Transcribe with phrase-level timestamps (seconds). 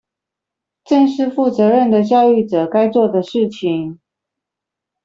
[0.83, 3.99] 正是負責任的教育者該做的事情